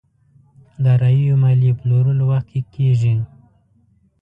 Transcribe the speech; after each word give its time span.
داراییو 0.83 1.41
ماليې 1.43 1.73
پلورلو 1.79 2.23
وخت 2.31 2.47
کې 2.51 2.61
کېږي. 2.73 3.15